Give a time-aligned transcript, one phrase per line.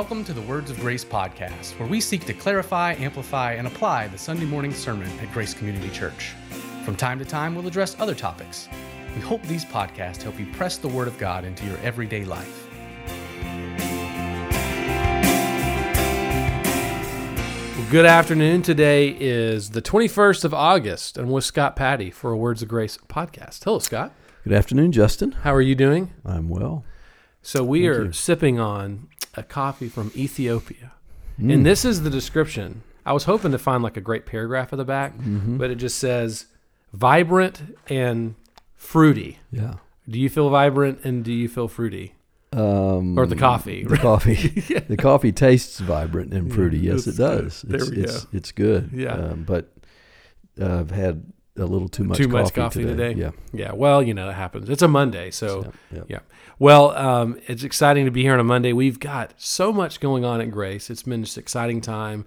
[0.00, 4.08] Welcome to the Words of Grace podcast, where we seek to clarify, amplify, and apply
[4.08, 6.32] the Sunday morning sermon at Grace Community Church.
[6.86, 8.66] From time to time, we'll address other topics.
[9.14, 12.66] We hope these podcasts help you press the Word of God into your everyday life.
[17.76, 18.62] Well, good afternoon.
[18.62, 22.96] Today is the 21st of August, and with Scott Patty for a Words of Grace
[23.10, 23.64] podcast.
[23.64, 24.14] Hello, Scott.
[24.44, 25.32] Good afternoon, Justin.
[25.32, 26.14] How are you doing?
[26.24, 26.86] I'm well.
[27.42, 28.12] So, we Thank are you.
[28.12, 30.92] sipping on a coffee from Ethiopia.
[31.40, 31.54] Mm.
[31.54, 32.82] And this is the description.
[33.06, 35.56] I was hoping to find like a great paragraph at the back, Mm-hmm.
[35.56, 36.46] but it just says
[36.92, 38.34] vibrant and
[38.76, 39.38] fruity.
[39.50, 39.74] Yeah.
[40.08, 42.14] Do you feel vibrant and do you feel fruity?
[42.52, 44.00] Um, Or the coffee, The right?
[44.00, 44.64] coffee.
[44.88, 46.78] The coffee tastes vibrant and fruity.
[46.78, 47.42] Yes, it it's good.
[47.44, 47.62] does.
[47.62, 48.90] There It's, we it's, it's good.
[48.92, 49.12] Yeah.
[49.14, 49.72] Um, but
[50.60, 53.12] uh, I've had a little too much Too coffee much coffee today?
[53.12, 53.30] Yeah.
[53.52, 54.68] Yeah, well, you know, it happens.
[54.68, 56.04] It's a Monday, so Yep, yep.
[56.08, 56.18] yeah.
[56.58, 58.72] Well, um, it's exciting to be here on a Monday.
[58.72, 60.90] We've got so much going on at Grace.
[60.90, 62.26] It's been just an exciting time.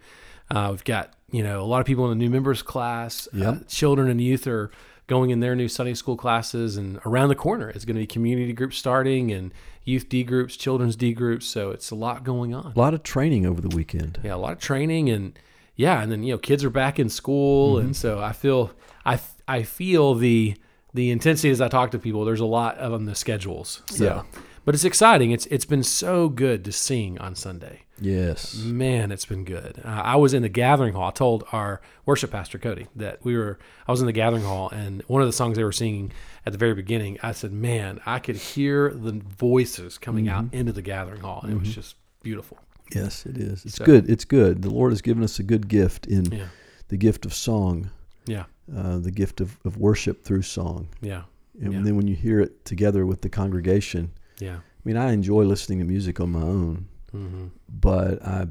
[0.52, 3.28] Uh, we've got you know a lot of people in the new members class.
[3.34, 4.72] Uh, children and youth are
[5.08, 8.08] going in their new Sunday school classes, and around the corner is going to be
[8.08, 11.46] community groups starting and youth D groups, children's D groups.
[11.46, 12.74] So it's a lot going on.
[12.76, 14.20] A lot of training over the weekend.
[14.24, 15.38] Yeah, a lot of training and
[15.76, 17.86] yeah, and then you know kids are back in school, Mm-hmm.
[17.88, 18.72] and so I feel
[19.06, 20.56] I I feel the
[20.94, 22.24] the intensity as I talk to people.
[22.26, 23.82] There's a lot of them the schedules.
[23.88, 24.04] So.
[24.06, 24.24] Yeah.
[24.66, 25.32] But it's exciting.
[25.32, 27.82] It's it's been so good to sing on Sunday.
[28.00, 28.56] Yes.
[28.56, 29.82] Man, it's been good.
[29.84, 31.10] Uh, I was in the gathering hall.
[31.10, 33.60] I told our worship pastor Cody that we were.
[33.86, 36.14] I was in the gathering hall, and one of the songs they were singing
[36.46, 40.56] at the very beginning, I said, "Man, I could hear the voices coming out Mm-hmm.
[40.56, 42.58] into the gathering hall, and it was just beautiful."
[42.94, 43.66] Yes, it is.
[43.66, 44.10] It's So- good.
[44.10, 44.62] It's good.
[44.62, 46.48] The Lord has given us a good gift in Yeah,
[46.90, 47.90] the gift of song,
[48.26, 48.46] yeah,
[48.76, 50.88] uh, the gift of, of worship through song.
[51.02, 51.24] yeah,
[51.62, 51.82] And Yeah.
[51.84, 54.58] then when you hear it together with the congregation, yeah.
[54.58, 56.88] I mean, I enjoy listening to music on my own.
[57.12, 58.48] hmm but I,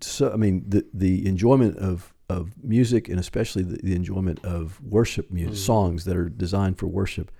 [0.00, 4.80] so I mean, the the enjoyment of of music and especially the, the enjoyment of
[4.82, 5.66] worship music, Mm.
[5.66, 7.30] songs that are designed for worship,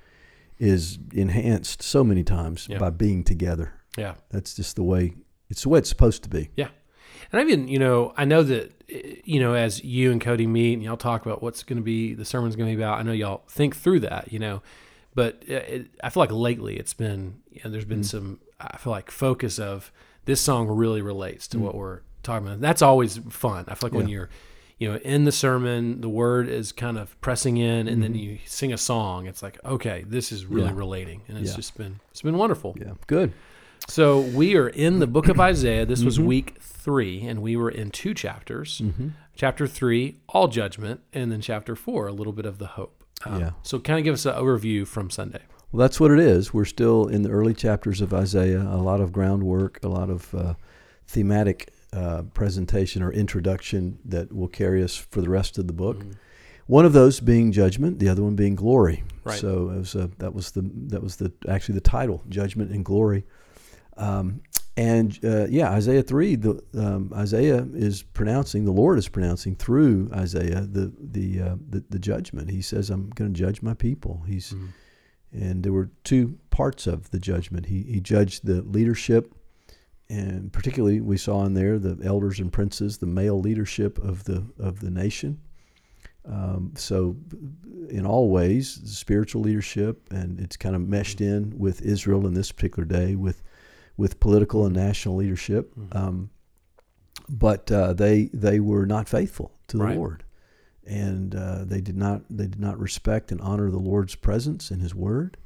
[0.58, 2.78] is enhanced so many times Yeah.
[2.78, 3.72] by being together.
[3.96, 4.14] Yeah.
[4.30, 5.14] That's just the way
[5.52, 6.50] it's the way it's supposed to be.
[6.56, 6.68] Yeah.
[7.30, 8.72] And I even, you know, I know that,
[9.24, 12.14] you know, as you and Cody meet and y'all talk about what's going to be,
[12.14, 14.60] the sermon's going to be about, I know y'all think through that, you know,
[15.14, 18.04] but eh, it, I feel like lately it's been, you know, there's been Mm.
[18.06, 19.92] some, I feel like focus of
[20.24, 21.60] this song really relates to Mm.
[21.60, 22.60] what we're talking about.
[22.60, 23.64] That's always fun.
[23.68, 24.28] I feel like when you're,
[24.78, 28.22] you know, in the sermon, the word is kind of pressing in and then Mhm.
[28.22, 29.26] you sing a song.
[29.26, 30.76] It's like, okay, this is really Yeah.
[30.76, 31.22] relating.
[31.28, 31.56] And it's Yeah.
[31.56, 32.76] just been, it's been wonderful.
[32.78, 33.32] Yeah, good.
[33.88, 35.84] So we are in the book of Isaiah.
[35.86, 36.24] This was Mhm.
[36.26, 38.78] week three, and we were in two chapters.
[38.78, 43.02] hmm Chapter three, all judgment, and then chapter four, a little bit of the hope.
[43.24, 43.50] Um, Yeah.
[43.62, 45.40] So kind of give us an overview from Sunday.
[45.72, 46.52] Well, that's what it is.
[46.52, 48.60] We're still in the early chapters of Isaiah.
[48.60, 50.54] A lot of groundwork, a lot of uh,
[51.06, 56.00] thematic uh, presentation or introduction that will carry us for the rest of the book.
[56.04, 56.12] Mhm.
[56.66, 59.02] One of those being judgment, the other one being glory.
[59.24, 59.38] Right.
[59.38, 62.84] So it was, uh, that was the that was the actually the title, judgment and
[62.84, 63.24] glory.
[63.96, 64.40] Um,
[64.76, 70.10] and uh, yeah, Isaiah three, the um, Isaiah is pronouncing, the Lord is pronouncing through
[70.14, 72.50] Isaiah the the uh, the, the judgment.
[72.50, 74.68] He says, "I'm going to judge my people." He's Mhm.
[75.32, 77.66] and there were two parts of the judgment.
[77.66, 79.34] He he judged the leadership,
[80.08, 84.46] and particularly we saw in there the elders and princes, the male leadership of the
[84.58, 85.38] of the nation.
[86.24, 87.16] Um, so,
[87.90, 92.52] in all ways, spiritual leadership, and it's kind of meshed in with Israel in this
[92.52, 93.42] particular day, with
[93.96, 95.74] with political and national leadership.
[95.76, 95.94] Mhm.
[95.96, 96.30] Um,
[97.28, 99.96] but uh, they they were not faithful to the Right.
[99.96, 100.24] Lord,
[100.86, 104.82] and uh, they did not they did not respect and honor the Lord's presence and
[104.82, 105.36] His Word,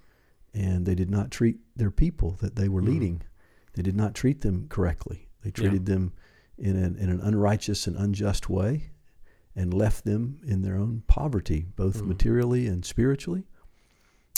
[0.55, 2.87] and they did not treat their people that they were Mhm.
[2.87, 3.23] leading.
[3.75, 5.29] They did not treat them correctly.
[5.43, 6.13] They treated them
[6.57, 8.91] in an in an unrighteous and unjust way,
[9.55, 12.07] and left them in their own poverty, both Mhm.
[12.07, 13.45] materially and spiritually.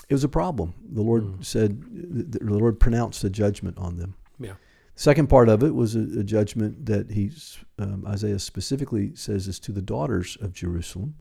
[0.08, 0.72] It was a problem.
[0.92, 1.44] The Lord Mhm.
[1.44, 4.14] said, the the Lord pronounced a judgment on them.
[4.40, 4.54] Yeah.
[4.94, 9.58] Second part of it was a, a judgment that he's um, Isaiah specifically says is
[9.60, 11.14] to the daughters of Jerusalem,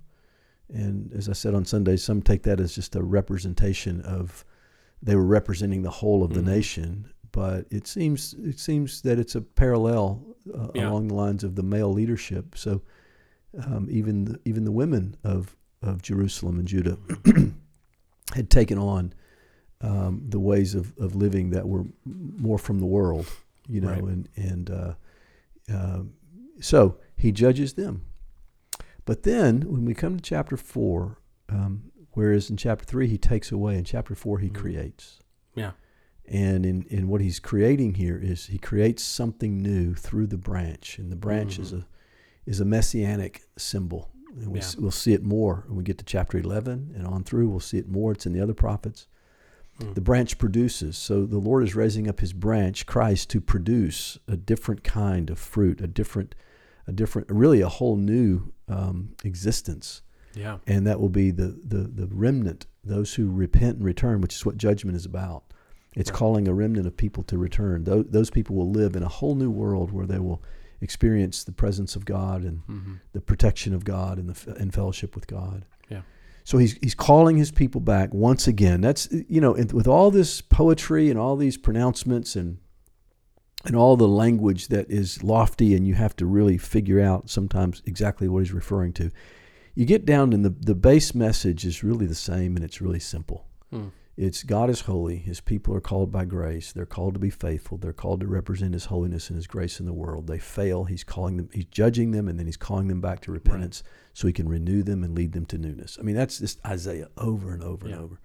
[0.74, 4.44] and as I said on Sunday, some take that as just a representation of
[5.04, 6.46] they were representing the whole of the Mhm.
[6.46, 7.06] nation.
[7.32, 10.24] But it seems it seems that it's a parallel
[10.54, 10.90] uh, Yeah.
[10.90, 12.56] along the lines of the male leadership.
[12.58, 12.82] So
[13.66, 16.98] um, even the, even the women of of Jerusalem and Judah
[18.36, 19.14] had taken on
[19.82, 23.28] um, the ways of, of living that were more from the world,
[23.68, 24.04] you know, Right.
[24.04, 24.94] and and uh,
[25.70, 26.14] um,
[26.60, 28.06] so he judges them.
[29.06, 31.20] But then when we come to chapter four,
[31.50, 34.56] um, whereas in chapter three he takes away, in chapter four he Mhm.
[34.56, 35.20] creates.
[35.56, 35.72] Yeah.
[36.26, 41.00] And in, in what he's creating here is he creates something new through the branch,
[41.00, 41.64] and the branch mm-hmm.
[41.64, 41.88] is a
[42.46, 44.10] is a messianic symbol.
[44.42, 44.68] And we, yeah.
[44.78, 47.50] we'll see it more when we get to chapter 11 and on through.
[47.50, 48.12] We'll see it more.
[48.12, 49.08] It's in the other prophets.
[49.80, 49.96] Mm.
[49.96, 50.98] The branch produces.
[50.98, 55.40] So the Lord is raising up his branch, Christ, to produce a different kind of
[55.40, 56.36] fruit, a different,
[56.86, 60.02] a different, really a whole new um, existence.
[60.36, 60.58] Yeah.
[60.68, 64.46] And that will be the, the, the remnant, those who repent and return, which is
[64.46, 65.44] what judgment is about.
[65.96, 66.18] It's right.
[66.18, 67.84] calling a remnant of people to return.
[67.84, 70.44] Those, those people will live in a whole new world where they will
[70.82, 72.94] experience the presence of God and mm-hmm.
[73.14, 75.66] the protection of God and the and fellowship with God.
[75.90, 76.02] Yeah.
[76.44, 78.82] So he's he's calling his people back once again.
[78.82, 82.60] That's you know with all this poetry and all these pronouncements and
[83.66, 87.82] and all the language that is lofty and you have to really figure out sometimes
[87.86, 89.12] exactly what he's referring to.
[89.76, 93.00] You get down and the the base message is really the same and it's really
[93.00, 93.46] simple.
[93.72, 93.88] Hmm.
[94.18, 95.18] It's God is holy.
[95.18, 96.72] His people are called by grace.
[96.72, 97.78] They're called to be faithful.
[97.78, 100.26] They're called to represent His holiness and His grace in the world.
[100.26, 100.86] They fail.
[100.86, 101.50] He's calling them.
[101.54, 103.94] He's judging them, and then He's calling them back to repentance, right.
[104.14, 105.98] so He can renew them and lead them to newness.
[106.00, 107.94] I mean, that's just Isaiah over and over yeah.
[107.94, 108.20] and over.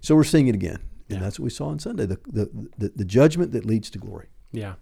[0.00, 0.78] So we're seeing it again,
[1.08, 1.18] and yeah.
[1.18, 4.28] that's what we saw on Sunday: the, the the the judgment that leads to glory.
[4.52, 4.74] Yeah.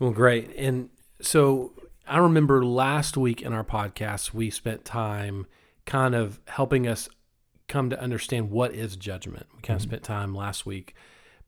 [0.00, 0.50] Well, great.
[0.56, 0.88] And
[1.20, 1.74] so
[2.08, 5.46] I remember last week in our podcast, we spent time
[5.86, 7.08] kind of helping us
[7.70, 9.46] come to understand what is judgment.
[9.54, 9.90] We kind of mm-hmm.
[9.90, 10.94] spent time last week.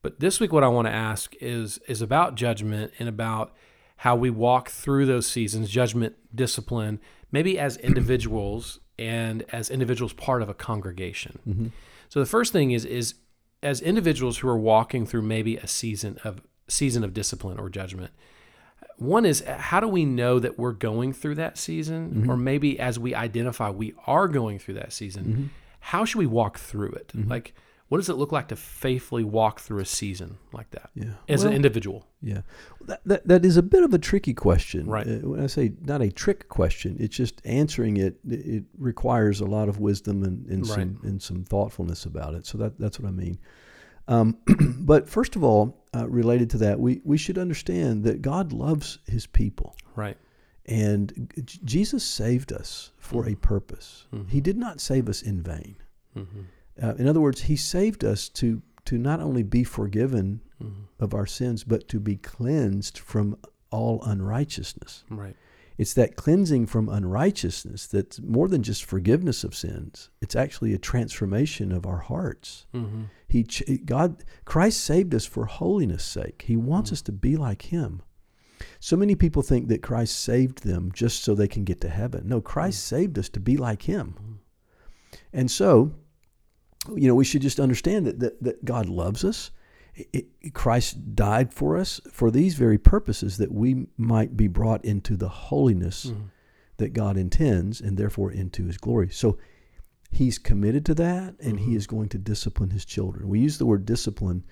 [0.01, 3.53] But this week what I want to ask is is about judgment and about
[3.97, 6.99] how we walk through those seasons, judgment, discipline,
[7.31, 11.39] maybe as individuals and as individuals part of a congregation.
[11.47, 11.67] Mm-hmm.
[12.09, 13.15] So the first thing is is
[13.61, 18.11] as individuals who are walking through maybe a season of season of discipline or judgment.
[18.97, 22.31] One is how do we know that we're going through that season mm-hmm.
[22.31, 25.47] or maybe as we identify we are going through that season mm-hmm
[25.83, 27.09] how should we walk through it?
[27.09, 27.29] Mm-hmm.
[27.29, 27.53] Like,
[27.89, 31.11] what does it look like to faithfully walk through a season like that yeah.
[31.27, 32.07] as well, an individual?
[32.21, 32.41] Yeah.
[32.85, 34.87] That, that, that is a bit of a tricky question.
[34.87, 35.05] Right.
[35.05, 39.45] Uh, when I say not a trick question, it's just answering it, it requires a
[39.45, 40.73] lot of wisdom and, and, right.
[40.73, 42.45] some, and some thoughtfulness about it.
[42.45, 43.37] So that, that's what I mean.
[44.07, 44.37] Um,
[44.79, 48.99] but first of all, uh, related to that, we, we should understand that God loves
[49.05, 49.75] his people.
[49.97, 50.17] Right.
[50.65, 51.31] And
[51.65, 53.33] Jesus saved us for mm-hmm.
[53.33, 54.07] a purpose.
[54.13, 54.29] Mm-hmm.
[54.29, 55.75] He did not save us in vain.
[56.17, 56.41] Mm-hmm.
[56.81, 60.83] Uh, in other words, He saved us to to not only be forgiven mm-hmm.
[60.99, 63.37] of our sins, but to be cleansed from
[63.71, 65.03] all unrighteousness.
[65.09, 65.35] Right.
[65.77, 70.09] It's that cleansing from unrighteousness that's more than just forgiveness of sins.
[70.21, 72.67] It's actually a transformation of our hearts.
[72.75, 73.03] Mm-hmm.
[73.27, 73.43] He,
[73.83, 76.43] God, Christ saved us for holiness' sake.
[76.45, 76.93] He wants mm-hmm.
[76.93, 78.03] us to be like Him.
[78.79, 82.27] So many people think that Christ saved them just so they can get to heaven.
[82.27, 82.87] No, Christ mm.
[82.87, 84.15] saved us to be like Him.
[84.19, 85.17] Mm.
[85.31, 85.91] And so,
[86.95, 89.51] you know, we should just understand that, that, that God loves us.
[89.95, 94.83] It, it, Christ died for us for these very purposes that we might be brought
[94.83, 96.29] into the holiness mm.
[96.77, 99.09] that God intends and therefore into His glory.
[99.09, 99.37] So,
[100.13, 101.71] He's committed to that and mm-hmm.
[101.71, 103.27] He is going to discipline His children.
[103.27, 104.43] We use the word discipline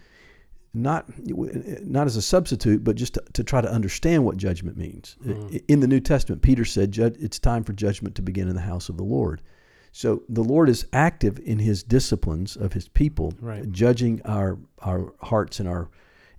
[0.73, 5.17] not not as a substitute, but just to, to try to understand what judgment means.
[5.23, 5.57] Mm-hmm.
[5.67, 8.87] In the New Testament, Peter said, "It's time for judgment to begin in the house
[8.87, 9.41] of the Lord."
[9.91, 13.69] So the Lord is active in His disciplines of His people, right.
[13.71, 15.89] judging our our hearts and our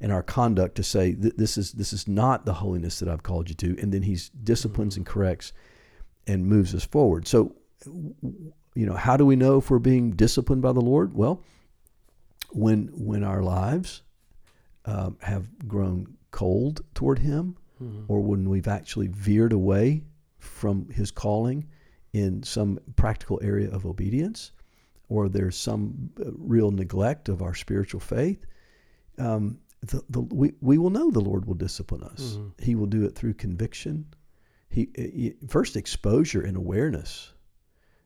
[0.00, 3.50] and our conduct to say this is this is not the holiness that I've called
[3.50, 5.00] you to, and then He disciplines mm-hmm.
[5.00, 5.52] and corrects
[6.26, 7.28] and moves us forward.
[7.28, 11.14] So, you know, how do we know if we're being disciplined by the Lord?
[11.14, 11.42] Well,
[12.50, 14.02] when when our lives
[14.84, 18.04] um, have grown cold toward Him, mm-hmm.
[18.08, 20.04] or when we've actually veered away
[20.38, 21.68] from His calling
[22.12, 24.52] in some practical area of obedience,
[25.08, 28.44] or there's some uh, real neglect of our spiritual faith,
[29.18, 32.34] um, the, the, we, we will know the Lord will discipline us.
[32.34, 32.64] Mm-hmm.
[32.64, 34.06] He will do it through conviction.
[34.68, 37.32] He, he first exposure and awareness.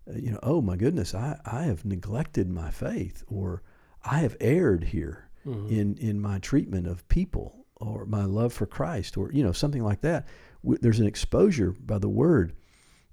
[0.09, 3.62] Uh, you know, oh my goodness, I, I have neglected my faith, or
[4.04, 5.69] I have erred here mm-hmm.
[5.69, 9.83] in in my treatment of people or my love for Christ or you know something
[9.83, 10.26] like that.
[10.62, 12.55] There's an exposure by the word,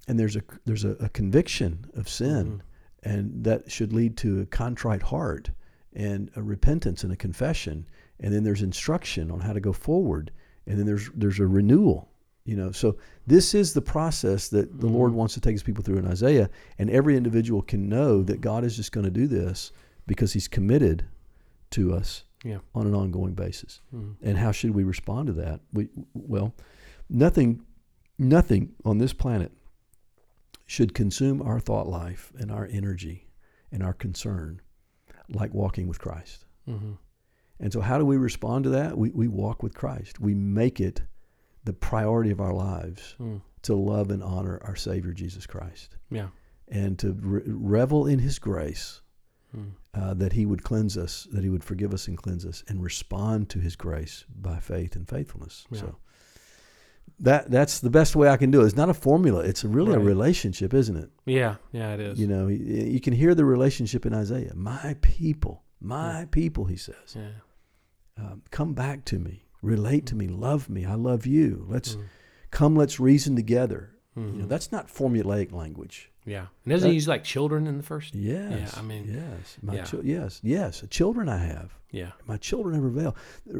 [0.07, 3.09] and there's a there's a, a conviction of sin, mm-hmm.
[3.09, 5.51] and that should lead to a contrite heart
[5.93, 7.87] and a repentance and a confession,
[8.19, 10.31] and then there's instruction on how to go forward,
[10.65, 12.09] and then there's there's a renewal.
[12.45, 14.95] You know, so this is the process that the mm-hmm.
[14.95, 18.41] Lord wants to take his people through in Isaiah, and every individual can know that
[18.41, 19.71] God is just going to do this
[20.07, 21.05] because He's committed
[21.73, 22.59] to us yeah.
[22.73, 23.81] on an ongoing basis.
[23.93, 24.15] Mm.
[24.21, 25.59] And how should we respond to that?
[25.71, 26.53] We well,
[27.09, 27.65] nothing
[28.17, 29.51] nothing on this planet
[30.65, 33.27] should consume our thought life and our energy
[33.71, 34.61] and our concern
[35.29, 36.45] like walking with Christ.
[36.67, 36.93] Mm-hmm.
[37.59, 38.97] And so, how do we respond to that?
[38.97, 40.19] We, we walk with Christ.
[40.19, 41.01] We make it
[41.63, 43.41] the priority of our lives Mm.
[43.63, 46.27] to love and honor our Savior, Jesus Christ, Yeah.
[46.67, 49.01] and to re- revel in His grace
[49.55, 49.71] Mm.
[49.93, 52.81] uh, that He would cleanse us, that He would forgive us and cleanse us, and
[52.83, 55.65] respond to His grace by faith and faithfulness.
[55.69, 55.79] Yeah.
[55.81, 55.95] So,
[57.19, 58.65] that that's the best way I can do it.
[58.65, 59.41] It's not a formula.
[59.41, 61.09] It's really a relationship, isn't it?
[61.25, 61.55] Yeah.
[61.71, 61.93] Yeah.
[61.93, 62.19] It is.
[62.19, 64.53] You know, you can hear the relationship in Isaiah.
[64.55, 67.29] My people, my people, he says, Yeah.
[68.17, 70.85] um, come back to me, relate to me, love me.
[70.85, 71.65] I love you.
[71.69, 72.03] Let's Mm.
[72.51, 72.75] come.
[72.75, 73.91] Let's reason together.
[74.15, 74.49] You know, Mhm.
[74.49, 76.11] that's not formulaic language.
[76.25, 76.45] Yeah.
[76.65, 78.15] And doesn't he use like children in the first?
[78.15, 78.77] Yes.
[78.77, 79.83] I mean, yes, my yeah.
[79.83, 80.83] chil- yes, yes.
[80.89, 81.73] Children I have.
[81.91, 82.11] Yeah.
[82.27, 83.15] My children have rebelled.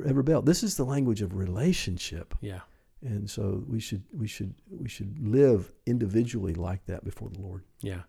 [0.07, 0.45] Have rebelled.
[0.45, 2.61] This is the language of relationship, Yeah.
[3.01, 7.63] and so we should we should we should live individually like that before the Lord.
[7.81, 8.03] Yeah.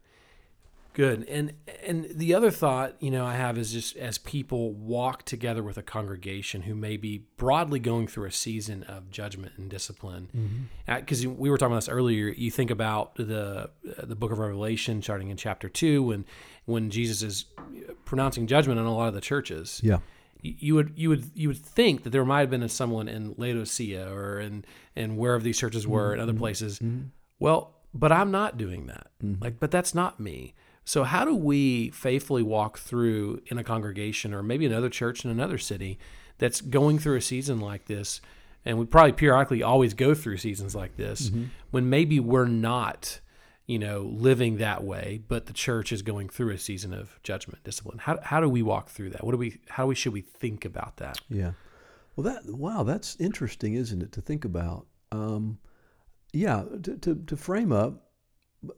[0.94, 1.28] Good.
[1.28, 1.52] And
[1.84, 5.76] and the other thought, you know, I have is just as people walk together with
[5.76, 10.28] a congregation who may be broadly going through a season of judgment and discipline.
[10.34, 10.62] Mm-hmm.
[10.86, 14.30] Uh, because we were talking about this earlier, you think about the uh, the book
[14.30, 16.24] of Revelation, starting in chapter two, when
[16.64, 17.46] when Jesus is
[18.04, 19.80] pronouncing judgment on a lot of the churches.
[19.82, 19.98] Yeah.
[20.42, 24.12] you would you would you would think that there might have been someone in Laodicea
[24.12, 26.38] or in in wherever these churches were and other mm-hmm.
[26.38, 26.78] places.
[26.78, 27.06] Mm-hmm.
[27.40, 29.08] Well, but I'm not doing that.
[29.40, 30.54] Like, but that's not me.
[30.84, 35.30] So how do we faithfully walk through in a congregation or maybe another church in
[35.30, 35.98] another city
[36.38, 38.20] that's going through a season like this?
[38.66, 41.30] And we probably periodically always go through seasons like this
[41.70, 43.20] when maybe we're not,
[43.66, 47.62] you know, living that way, but the church is going through a season of judgment,
[47.62, 47.98] discipline.
[47.98, 49.24] How, how do we walk through that?
[49.24, 51.18] What do we, how do we, should we think about that?
[51.28, 51.52] Yeah.
[52.16, 54.86] Well, that wow, that's interesting, isn't it, to think about?
[55.12, 55.58] Um,
[56.32, 58.03] yeah, to, to, to frame up,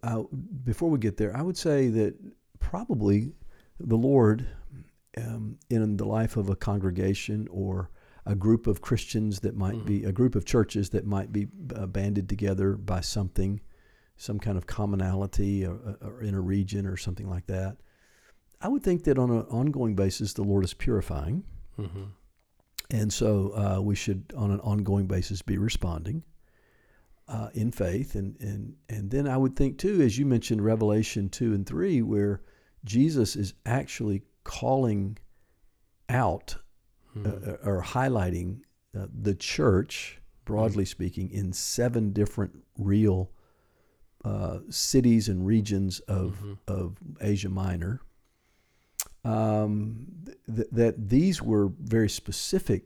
[0.02, 0.22] uh,
[0.64, 2.14] before we get there, I would say that
[2.58, 3.32] probably
[3.78, 4.46] the Lord,
[5.16, 7.90] um, in the life of a congregation or
[8.26, 11.86] a group of Christians that might be a group of churches that might be uh,
[11.86, 13.60] banded together by something,
[14.16, 17.76] some kind of commonality or, or in a region or something like that.
[18.60, 21.44] I would think that on an ongoing basis, the Lord is purifying.
[21.78, 22.04] Mm-hmm.
[22.90, 26.24] And so uh, we should, on an ongoing basis, be responding
[27.28, 28.14] uh, in faith.
[28.14, 32.02] And, and, and then I would think, too, as you mentioned, Revelation 2 and 3,
[32.02, 32.40] where
[32.84, 35.18] Jesus is actually calling
[36.08, 36.56] out
[37.16, 37.48] Mm-hmm.
[37.50, 38.60] uh, or highlighting
[38.94, 43.30] uh, the church, broadly speaking, in seven different real
[44.22, 46.52] uh, cities and regions of, Mm-hmm.
[46.68, 48.02] of Asia Minor.
[49.24, 50.06] Um,
[50.54, 52.84] th- that these were very specific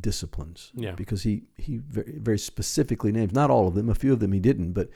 [0.00, 0.92] disciplines Yeah.
[0.92, 4.32] because he he very, very specifically names not all of them a few of them
[4.32, 4.88] he didn't but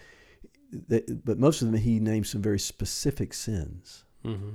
[1.24, 4.50] but most of them he names some very specific sins Mm-hmm.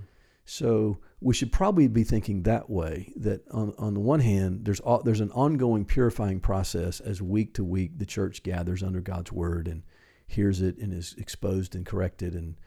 [0.45, 3.11] so we should probably be thinking that way.
[3.15, 7.55] That on, on the one hand, there's all, there's an ongoing purifying process as week
[7.55, 9.81] to week the church gathers under God's word and
[10.27, 12.57] hears it and is exposed and corrected and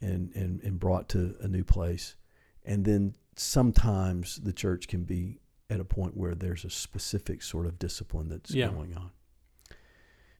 [0.00, 2.16] and and, and brought to a new place.
[2.64, 5.38] And then sometimes the church can be
[5.70, 8.68] at a point where there's a specific sort of discipline that's Yeah.
[8.68, 9.10] going on.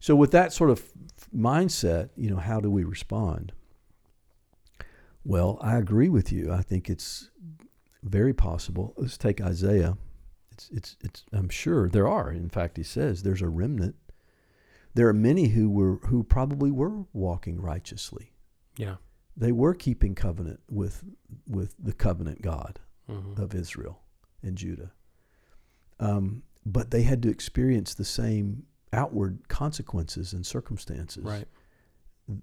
[0.00, 0.90] So with that sort of
[1.36, 3.52] mindset, you know, how do we respond?
[5.24, 6.52] Well, I agree with you.
[6.52, 7.30] I think it's
[8.02, 8.94] very possible.
[8.96, 9.98] Let's take Isaiah.
[10.52, 12.30] It's, it's, it's, I'm sure there are.
[12.32, 13.96] In fact, he says there's a remnant.
[14.94, 18.32] There are many who were, who probably were walking righteously.
[18.76, 18.96] Yeah.
[19.36, 21.04] They were keeping covenant with,
[21.46, 22.80] with the covenant God
[23.10, 23.40] Mm-hmm.
[23.40, 24.02] of Israel
[24.42, 24.92] and Judah.
[26.00, 31.24] Um, but they had to experience the same outward consequences and circumstances.
[31.24, 31.46] Right.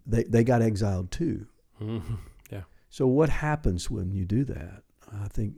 [0.05, 1.47] They, they got exiled too.
[1.81, 2.15] Mm-hmm.
[2.87, 4.83] So what happens when you do that?
[5.11, 5.57] I think,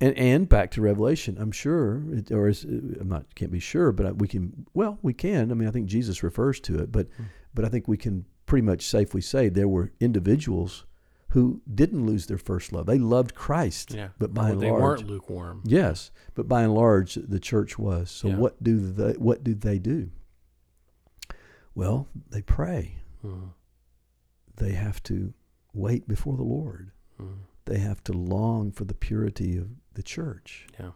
[0.00, 3.92] and, and back to Revelation, I'm sure, it, or is, I'm not can't be sure,
[3.92, 4.64] but we can.
[4.72, 5.50] Well, we can.
[5.50, 7.24] I mean, I think Jesus refers to it, but Hmm.
[7.52, 10.86] but I think we can pretty much safely say there were individuals
[11.30, 12.86] who didn't lose their first love.
[12.86, 14.08] They loved Christ, Yeah.
[14.18, 15.62] but by and they large, weren't lukewarm.
[15.64, 18.10] yes, but by and large, the church was.
[18.10, 18.36] So Yeah.
[18.36, 20.10] what do they what do they do?
[21.74, 22.96] Well, they pray.
[23.24, 23.48] Mm-hmm.
[24.56, 25.32] They have to
[25.72, 26.90] wait before the Lord.
[27.20, 27.42] Mm-hmm.
[27.66, 30.66] They have to long for the purity of the church.
[30.78, 30.90] Yeah.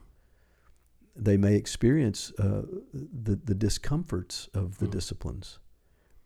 [1.17, 2.63] They may experience uh,
[2.93, 4.91] the, the discomforts of the Mm.
[4.91, 5.61] disciplines,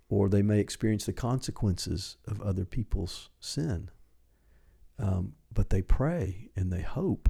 [0.09, 3.91] or they may experience the consequences of other people's sin.
[4.99, 7.29] Um, but they pray and they hope,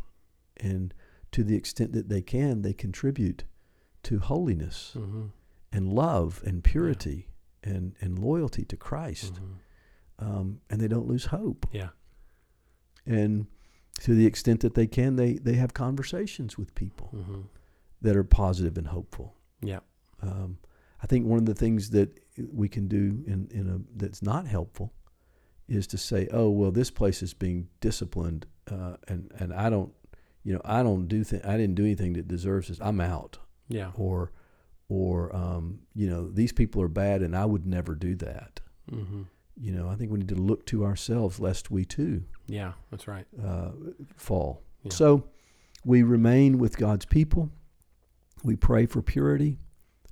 [0.56, 0.94] and
[1.32, 3.44] to the extent that they can, they contribute
[4.04, 5.26] to holiness Mm-hmm.
[5.72, 7.28] and love and purity
[7.62, 9.34] and, and loyalty to Christ.
[9.34, 10.26] Mm-hmm.
[10.26, 11.66] Um, and they don't lose hope.
[11.72, 11.90] Yeah.
[13.06, 13.46] And
[14.00, 17.40] to the extent that they can, they they have conversations with people Mm-hmm.
[18.02, 19.34] that are positive and hopeful.
[19.62, 19.80] Yeah.
[20.22, 20.58] Um,
[21.02, 22.18] I think one of the things that
[22.52, 24.92] we can do in, in a that's not helpful
[25.68, 29.92] is to say, "Oh, well, this place is being disciplined, uh, and and I don't,
[30.44, 32.78] you know, I don't do th- I didn't do anything that deserves this.
[32.80, 33.90] I'm out." Yeah.
[33.96, 34.32] Or,
[34.88, 38.60] or um, you know, these people are bad, and I would never do that.
[38.90, 39.22] Mm-hmm.
[39.60, 42.72] You know, I think we need to look to ourselves lest we too Yeah.
[42.90, 43.26] That's right.
[43.44, 43.72] uh,
[44.16, 44.62] fall.
[44.84, 44.92] Yeah.
[44.92, 45.28] So
[45.84, 47.50] we remain with God's people.
[48.44, 49.58] We pray for purity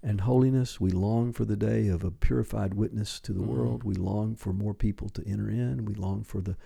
[0.06, 0.80] and holiness.
[0.80, 3.46] We long for the day of a purified witness to the Mhm.
[3.46, 3.82] world.
[3.84, 5.84] We long for more people to enter in.
[5.84, 6.56] We long for the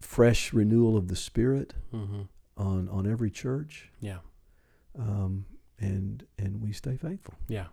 [0.00, 2.22] fresh renewal of the Spirit Mm-hmm.
[2.56, 3.90] on, on every church.
[4.00, 4.18] Yeah.
[4.98, 5.46] Um,
[5.78, 7.34] and and we stay faithful.
[7.48, 7.66] Yeah,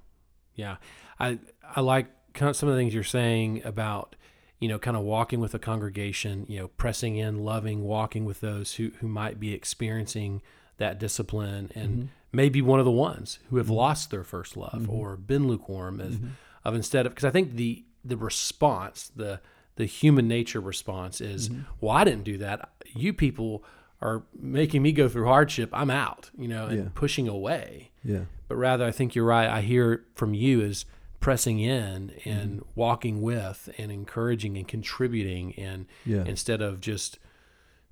[0.56, 0.77] yeah.
[1.20, 1.39] I
[1.75, 4.15] I like kind of some of the things you're saying about
[4.60, 8.39] you know kind of walking with a congregation, you know, pressing in, loving, walking with
[8.39, 10.41] those who who might be experiencing
[10.77, 12.06] that discipline and Mm-hmm.
[12.32, 14.90] Maybe one of the ones who have lost their first love Mhm.
[14.90, 16.30] or been lukewarm of, Mhm.
[16.64, 19.42] of instead of because I think the the response the
[19.76, 21.66] the human nature response is Mhm.
[21.82, 23.64] well I didn't do that you people
[24.02, 26.90] are making me go through hardship I'm out you know and Yeah.
[26.96, 28.26] pushing away Yeah.
[28.48, 29.50] but rather I think you're right.
[29.50, 30.86] I hear from you is
[31.20, 36.24] pressing in and walking with and encouraging and contributing and Yeah.
[36.26, 37.20] instead of just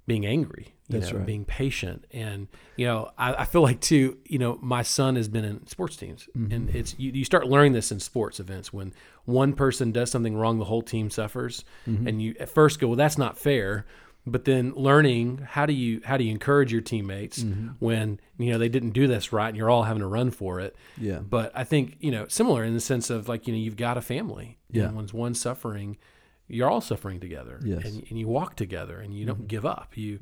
[0.05, 1.25] being angry, you That's know, right.
[1.27, 2.05] being patient.
[2.11, 5.67] And, you know, I, I feel like too, you know, my son has been in
[5.67, 6.53] sports teams Mm-hmm.
[6.53, 8.93] and it's, you, you start learning this in sports events when
[9.25, 11.65] one person does something wrong, the whole team suffers.
[11.87, 12.07] Mm-hmm.
[12.07, 13.85] And you at first go, well, that's not fair.
[14.25, 17.67] But then learning how do you how do you encourage your teammates Mm-hmm.
[17.79, 20.59] when you know they didn't do this right and you're all having to run for
[20.59, 20.75] it.
[20.97, 21.19] Yeah.
[21.19, 23.97] But I think you know similar in the sense of like you know you've got
[23.97, 24.57] a family.
[24.69, 24.87] Yeah.
[24.87, 25.95] And when one's suffering,
[26.47, 27.59] you're all suffering together.
[27.63, 27.79] Yes.
[27.79, 27.87] Mm-hmm.
[27.87, 29.97] And, and you walk together and you don't give up.
[29.97, 30.19] You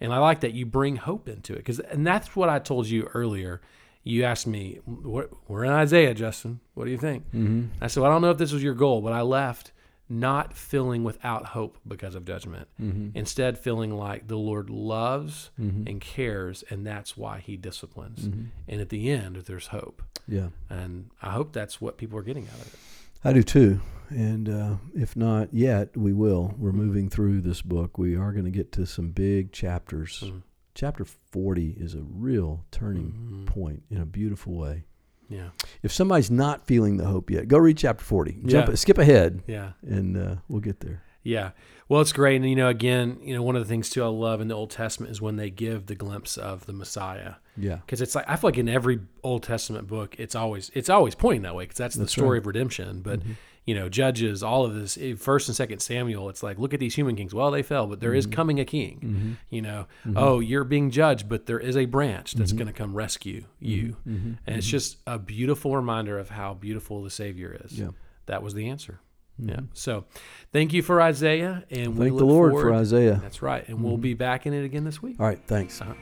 [0.00, 2.86] and I like that you bring hope into it because and that's what I told
[2.86, 3.60] you earlier.
[4.04, 6.60] You asked me, "We're in Isaiah, Justin.
[6.74, 7.64] What do you think?" Mm-hmm.
[7.82, 9.72] I said, well, "I don't know if this was your goal, but I left
[10.08, 12.68] not feeling without hope because of judgment.
[12.80, 13.16] Mm-hmm.
[13.16, 18.20] Instead, feeling like the Lord loves and cares, and that's why He disciplines.
[18.20, 18.44] Mm-hmm.
[18.68, 20.02] And at the end, there's hope.
[20.26, 20.48] Yeah.
[20.70, 22.78] And I hope that's what people are getting out of it.
[23.24, 23.80] I do too.
[24.10, 26.54] And uh, if not yet, we will.
[26.56, 27.98] We're moving through this book.
[27.98, 30.22] We are going to get to some big chapters.
[30.24, 30.42] Mhm.
[30.74, 33.46] Chapter 40 is a real turning Mhm.
[33.46, 34.84] point in a beautiful way.
[35.28, 35.50] Yeah.
[35.82, 38.40] If somebody's not feeling the hope yet, go read chapter 40.
[38.46, 38.74] Jump, Yeah.
[38.76, 39.72] skip ahead, Yeah.
[39.82, 41.02] and uh, we'll get there.
[41.28, 41.50] Yeah.
[41.88, 42.36] Well, it's great.
[42.36, 44.54] And, you know, again, you know, one of the things too I love in the
[44.54, 47.34] Old Testament is when they give the glimpse of the Messiah.
[47.56, 47.76] Yeah.
[47.76, 51.14] Because it's like, I feel like in every Old Testament book, it's always, it's always
[51.14, 52.38] pointing that way because that's the story right.
[52.38, 53.00] of redemption.
[53.00, 53.20] But,
[53.64, 56.80] you know, Judges, all of this, eh, first and second Samuel, it's like, look at
[56.80, 57.34] these human kings.
[57.34, 59.00] Well, they fell, but there is coming a king.
[59.02, 59.32] Mm-hmm.
[59.50, 62.94] You know, oh, you're being judged, but there is a branch that's going to come
[62.94, 63.96] rescue you.
[64.06, 64.32] Mm-hmm.
[64.46, 67.78] And it's just a beautiful reminder of how beautiful the Savior is.
[67.78, 67.88] Yeah.
[68.26, 69.00] That was the answer.
[69.38, 69.60] Yeah.
[69.72, 70.04] So
[70.52, 71.64] thank you for Isaiah.
[71.70, 73.18] And Thank the Lord for Isaiah.
[73.22, 73.66] That's right.
[73.68, 75.16] And we'll be back in it again this week.
[75.18, 75.40] All right.
[75.46, 75.80] Thanks.
[75.80, 75.94] Uh-huh.